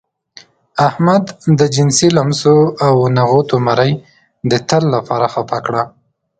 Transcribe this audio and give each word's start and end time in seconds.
احمد 0.87 1.23
د 1.59 1.61
جنسي 1.75 2.09
لمسو 2.17 2.57
او 2.87 2.95
نغوتو 3.17 3.57
مرۍ 3.67 3.91
د 4.51 4.53
تل 4.69 4.83
لپاره 4.95 5.27
خپه 5.33 5.57
کړه. 5.65 5.83